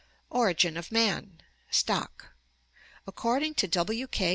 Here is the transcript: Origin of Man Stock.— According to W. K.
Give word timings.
Origin 0.31 0.77
of 0.77 0.91
Man 0.91 1.41
Stock.— 1.69 2.29
According 3.05 3.53
to 3.53 3.67
W. 3.67 4.07
K. 4.07 4.29